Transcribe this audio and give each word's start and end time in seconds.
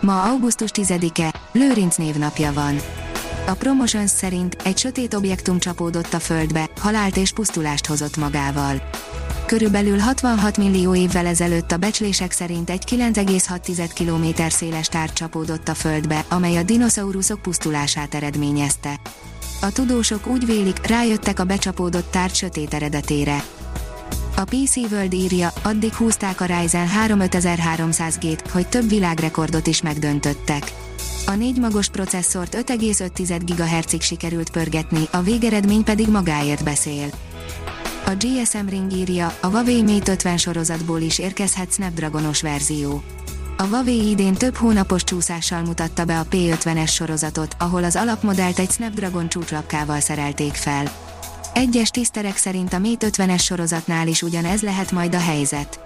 Ma 0.00 0.22
augusztus 0.22 0.70
10-e, 0.74 1.34
Lőrinc 1.52 1.96
névnapja 1.96 2.52
van. 2.52 2.80
A 3.46 3.52
Promotions 3.52 4.10
szerint 4.10 4.56
egy 4.64 4.78
sötét 4.78 5.14
objektum 5.14 5.58
csapódott 5.58 6.14
a 6.14 6.18
Földbe, 6.18 6.68
halált 6.80 7.16
és 7.16 7.32
pusztulást 7.32 7.86
hozott 7.86 8.16
magával. 8.16 8.82
Körülbelül 9.46 9.98
66 9.98 10.56
millió 10.56 10.94
évvel 10.94 11.26
ezelőtt 11.26 11.72
a 11.72 11.76
becslések 11.76 12.32
szerint 12.32 12.70
egy 12.70 12.82
9,6 12.90 13.90
km 13.94 14.42
széles 14.48 14.86
tárgy 14.86 15.12
csapódott 15.12 15.68
a 15.68 15.74
Földbe, 15.74 16.24
amely 16.28 16.56
a 16.56 16.62
dinoszauruszok 16.62 17.42
pusztulását 17.42 18.14
eredményezte. 18.14 19.00
A 19.60 19.72
tudósok 19.72 20.26
úgy 20.26 20.46
vélik, 20.46 20.86
rájöttek 20.86 21.40
a 21.40 21.44
becsapódott 21.44 22.10
tárgy 22.10 22.34
sötét 22.34 22.74
eredetére. 22.74 23.44
A 24.38 24.44
PC 24.44 24.76
World 24.76 25.12
írja, 25.12 25.52
addig 25.62 25.94
húzták 25.94 26.40
a 26.40 26.44
Ryzen 26.44 26.86
3 26.88 27.18
5300G-t, 27.22 28.40
hogy 28.52 28.68
több 28.68 28.88
világrekordot 28.88 29.66
is 29.66 29.82
megdöntöttek. 29.82 30.72
A 31.26 31.30
négy 31.30 31.56
magos 31.56 31.88
processzort 31.88 32.54
5,5 32.70 33.40
GHz-ig 33.44 34.00
sikerült 34.00 34.50
pörgetni, 34.50 35.04
a 35.10 35.20
végeredmény 35.20 35.84
pedig 35.84 36.08
magáért 36.08 36.64
beszél. 36.64 37.06
A 38.06 38.10
GSM 38.10 38.66
Ring 38.68 38.92
írja, 38.92 39.36
a 39.40 39.46
Huawei 39.46 39.82
Mate 39.82 40.12
50 40.12 40.36
sorozatból 40.36 41.00
is 41.00 41.18
érkezhet 41.18 41.72
Snapdragonos 41.72 42.42
verzió. 42.42 43.02
A 43.56 43.62
Huawei 43.62 44.08
idén 44.08 44.34
több 44.34 44.54
hónapos 44.54 45.04
csúszással 45.04 45.62
mutatta 45.62 46.04
be 46.04 46.18
a 46.18 46.26
P50-es 46.30 46.92
sorozatot, 46.92 47.56
ahol 47.58 47.84
az 47.84 47.96
alapmodellt 47.96 48.58
egy 48.58 48.70
Snapdragon 48.70 49.28
csúcslapkával 49.28 50.00
szerelték 50.00 50.54
fel. 50.54 51.07
Egyes 51.54 51.90
tiszterek 51.90 52.36
szerint 52.36 52.72
a 52.72 52.78
Mate 52.78 53.08
50-es 53.10 53.42
sorozatnál 53.42 54.08
is 54.08 54.22
ugyanez 54.22 54.62
lehet 54.62 54.92
majd 54.92 55.14
a 55.14 55.20
helyzet. 55.20 55.80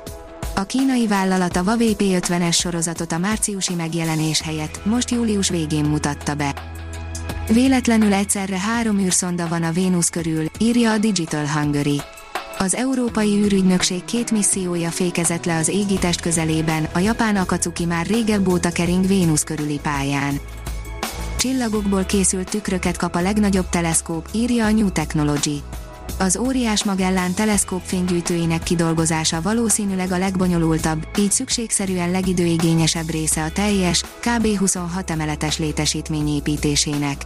A 0.54 0.62
kínai 0.62 1.06
vállalat 1.06 1.56
a 1.56 1.62
Huawei 1.62 1.96
P50-es 1.98 2.54
sorozatot 2.54 3.12
a 3.12 3.18
márciusi 3.18 3.74
megjelenés 3.74 4.40
helyett 4.40 4.84
most 4.84 5.10
július 5.10 5.48
végén 5.48 5.84
mutatta 5.84 6.34
be. 6.34 6.54
Véletlenül 7.48 8.12
egyszerre 8.12 8.58
három 8.58 8.98
űrszonda 8.98 9.48
van 9.48 9.62
a 9.62 9.72
Vénusz 9.72 10.08
körül, 10.08 10.46
írja 10.58 10.92
a 10.92 10.98
Digital 10.98 11.46
Hungary. 11.48 12.00
Az 12.58 12.74
Európai 12.74 13.42
űrügynökség 13.44 14.04
két 14.04 14.30
missziója 14.30 14.90
fékezett 14.90 15.44
le 15.44 15.56
az 15.56 15.68
égitest 15.68 16.20
közelében, 16.20 16.88
a 16.92 16.98
japán 16.98 17.36
Akatsuki 17.36 17.84
már 17.84 18.06
régebb 18.06 18.48
óta 18.48 18.70
kering 18.70 19.06
Vénusz 19.06 19.44
körüli 19.44 19.78
pályán. 19.82 20.40
Csillagokból 21.42 22.04
készült 22.04 22.50
tükröket 22.50 22.96
kap 22.96 23.14
a 23.14 23.20
legnagyobb 23.20 23.68
teleszkóp, 23.68 24.28
írja 24.32 24.64
a 24.64 24.70
New 24.70 24.90
Technology. 24.90 25.62
Az 26.18 26.36
óriás 26.36 26.84
Magellán 26.84 27.34
teleszkóp 27.34 27.80
fénygyűjtőinek 27.84 28.62
kidolgozása 28.62 29.40
valószínűleg 29.40 30.12
a 30.12 30.18
legbonyolultabb, 30.18 31.06
így 31.18 31.32
szükségszerűen 31.32 32.10
legidőigényesebb 32.10 33.10
része 33.10 33.42
a 33.42 33.50
teljes, 33.50 34.02
kb. 34.02 34.58
26 34.58 35.10
emeletes 35.10 35.58
létesítmény 35.58 36.28
építésének. 36.28 37.24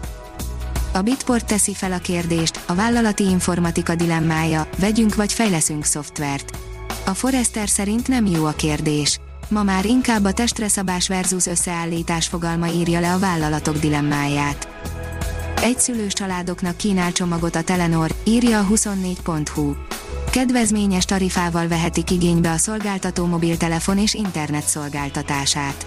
A 0.93 1.03
Bitport 1.03 1.47
teszi 1.47 1.75
fel 1.75 1.93
a 1.93 1.99
kérdést, 1.99 2.61
a 2.67 2.75
vállalati 2.75 3.25
informatika 3.25 3.95
dilemmája, 3.95 4.69
vegyünk 4.79 5.15
vagy 5.15 5.33
fejleszünk 5.33 5.85
szoftvert. 5.85 6.59
A 7.07 7.15
Forrester 7.15 7.69
szerint 7.69 8.09
nem 8.09 8.27
jó 8.27 8.45
a 8.45 8.53
kérdés. 8.53 9.21
Ma 9.49 9.63
már 9.63 9.85
inkább 9.85 10.25
a 10.25 10.33
testre 10.33 10.69
szabás 10.69 11.09
versus 11.09 11.47
összeállítás 11.47 12.27
fogalma 12.27 12.67
írja 12.67 13.01
le 13.01 13.13
a 13.13 13.19
vállalatok 13.19 13.79
dilemmáját. 13.79 14.69
Egyszülős 15.63 16.13
családoknak 16.13 16.77
kínál 16.77 17.13
csomagot 17.13 17.57
a 17.57 17.63
Telenor, 17.63 18.15
írja 18.25 18.59
a 18.59 18.67
24.hu. 18.67 19.75
Kedvezményes 20.31 21.05
tarifával 21.05 21.69
vehetik 21.69 22.11
igénybe 22.11 22.51
a 22.51 22.57
szolgáltató 22.57 23.27
mobiltelefon 23.27 23.99
és 23.99 24.15
internet 24.15 24.67
szolgáltatását. 24.67 25.87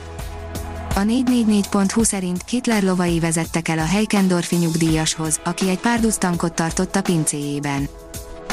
A 0.96 1.00
444.hu 1.00 2.04
szerint 2.04 2.44
Hitler 2.50 2.84
lovai 2.84 3.20
vezettek 3.20 3.68
el 3.68 3.80
a 3.80 3.86
Heikendorfi 3.86 4.56
nyugdíjashoz, 4.56 5.40
aki 5.44 5.70
egy 5.70 5.80
párduc 5.80 6.18
tankot 6.18 6.54
tartott 6.54 6.96
a 6.96 7.02
pincéjében. 7.02 7.88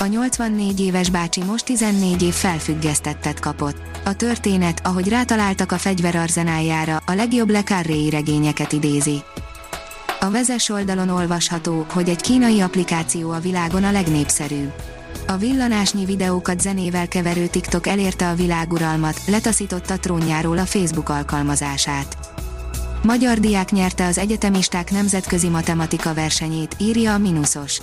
A 0.01 0.05
84 0.05 0.81
éves 0.81 1.11
bácsi 1.11 1.45
most 1.45 1.65
14 1.65 2.23
év 2.23 2.35
felfüggesztettet 2.35 3.41
kapott. 3.41 3.77
A 4.05 4.15
történet, 4.15 4.81
ahogy 4.85 5.09
rátaláltak 5.09 5.73
a 5.73 5.79
fegyverarzenáljára, 5.79 7.03
a 7.07 7.13
legjobb 7.13 7.51
Le 7.51 7.63
regényeket 8.11 8.73
idézi. 8.73 9.23
A 10.21 10.31
vezes 10.31 10.69
oldalon 10.69 11.09
olvasható, 11.09 11.87
hogy 11.93 12.09
egy 12.09 12.21
kínai 12.21 12.61
applikáció 12.61 13.31
a 13.31 13.39
világon 13.39 13.85
a 13.85 13.91
legnépszerűbb. 13.91 14.73
A 15.27 15.37
villanásnyi 15.37 16.05
videókat 16.05 16.61
zenével 16.61 17.09
keverő 17.09 17.47
TikTok 17.47 17.87
elérte 17.87 18.29
a 18.29 18.35
világuralmat, 18.35 19.21
letaszította 19.27 19.99
trónjáról 19.99 20.59
a 20.59 20.67
Facebook 20.67 21.09
alkalmazását. 21.09 22.17
Magyar 23.03 23.39
diák 23.39 23.71
nyerte 23.71 24.07
az 24.07 24.19
egyetemisták 24.19 24.91
nemzetközi 24.91 25.49
matematika 25.49 26.15
versenyét, 26.15 26.77
írja 26.79 27.13
a 27.13 27.19
Minusos. 27.19 27.81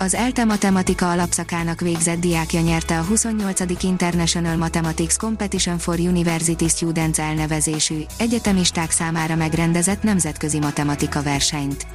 Az 0.00 0.14
ELTE 0.14 0.44
matematika 0.44 1.10
alapszakának 1.10 1.80
végzett 1.80 2.20
diákja 2.20 2.60
nyerte 2.60 2.98
a 2.98 3.02
28. 3.02 3.82
International 3.82 4.56
Mathematics 4.56 5.16
Competition 5.16 5.78
for 5.78 5.98
University 5.98 6.68
Students 6.68 7.18
elnevezésű, 7.18 8.00
egyetemisták 8.18 8.90
számára 8.90 9.36
megrendezett 9.36 10.02
nemzetközi 10.02 10.58
matematika 10.58 11.22
versenyt. 11.22 11.86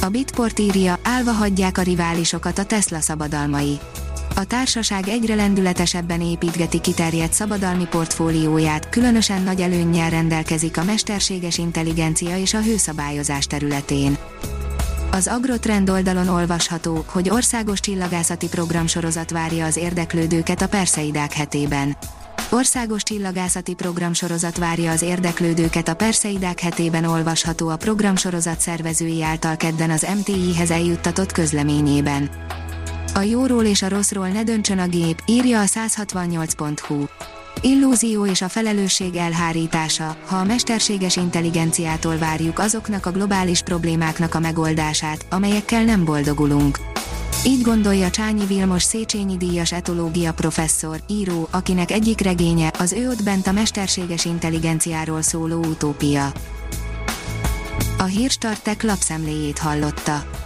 A 0.00 0.08
Bitport 0.08 0.58
írja, 0.58 0.98
állva 1.02 1.32
hagyják 1.32 1.78
a 1.78 1.82
riválisokat 1.82 2.58
a 2.58 2.64
Tesla 2.64 3.00
szabadalmai. 3.00 3.78
A 4.34 4.44
társaság 4.44 5.08
egyre 5.08 5.34
lendületesebben 5.34 6.20
építgeti 6.20 6.80
kiterjedt 6.80 7.32
szabadalmi 7.32 7.86
portfólióját, 7.86 8.88
különösen 8.88 9.42
nagy 9.42 9.60
előnnyel 9.60 10.10
rendelkezik 10.10 10.76
a 10.76 10.84
mesterséges 10.84 11.58
intelligencia 11.58 12.38
és 12.38 12.54
a 12.54 12.62
hőszabályozás 12.62 13.46
területén. 13.46 14.16
Az 15.16 15.26
Agrotrend 15.26 15.90
oldalon 15.90 16.28
olvasható, 16.28 17.04
hogy 17.06 17.30
országos 17.30 17.80
csillagászati 17.80 18.48
programsorozat 18.48 19.30
várja 19.30 19.64
az 19.64 19.76
érdeklődőket 19.76 20.62
a 20.62 20.68
Perseidák 20.68 21.32
hetében. 21.32 21.96
Országos 22.50 23.02
csillagászati 23.02 23.74
programsorozat 23.74 24.58
várja 24.58 24.90
az 24.90 25.02
érdeklődőket 25.02 25.88
a 25.88 25.94
Perseidák 25.94 26.60
hetében 26.60 27.04
olvasható 27.04 27.68
a 27.68 27.76
programsorozat 27.76 28.60
szervezői 28.60 29.22
által 29.22 29.56
kedden 29.56 29.90
az 29.90 30.06
MTI-hez 30.16 30.70
eljuttatott 30.70 31.32
közleményében. 31.32 32.30
A 33.14 33.20
jóról 33.20 33.64
és 33.64 33.82
a 33.82 33.88
rosszról 33.88 34.28
ne 34.28 34.42
döntsön 34.42 34.78
a 34.78 34.86
gép, 34.86 35.22
írja 35.26 35.60
a 35.60 35.64
168.hu. 35.64 37.04
Illúzió 37.66 38.26
és 38.26 38.42
a 38.42 38.48
felelősség 38.48 39.14
elhárítása, 39.14 40.16
ha 40.26 40.36
a 40.36 40.44
mesterséges 40.44 41.16
intelligenciától 41.16 42.18
várjuk 42.18 42.58
azoknak 42.58 43.06
a 43.06 43.10
globális 43.10 43.62
problémáknak 43.62 44.34
a 44.34 44.40
megoldását, 44.40 45.26
amelyekkel 45.30 45.84
nem 45.84 46.04
boldogulunk. 46.04 46.78
Így 47.46 47.62
gondolja 47.62 48.10
Csányi 48.10 48.46
Vilmos 48.46 48.82
Széchenyi 48.82 49.36
díjas 49.36 49.72
etológia 49.72 50.32
professzor, 50.32 51.00
író, 51.08 51.48
akinek 51.50 51.90
egyik 51.90 52.20
regénye 52.20 52.72
az 52.78 52.92
ő 52.92 53.08
ott 53.08 53.22
bent 53.22 53.46
a 53.46 53.52
mesterséges 53.52 54.24
intelligenciáról 54.24 55.22
szóló 55.22 55.64
utópia. 55.64 56.32
A 57.98 58.04
hírstartek 58.04 58.82
lapszemléjét 58.82 59.58
hallotta. 59.58 60.45